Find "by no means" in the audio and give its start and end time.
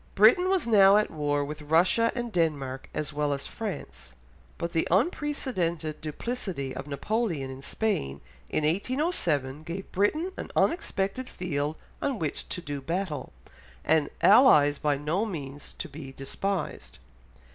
14.79-15.75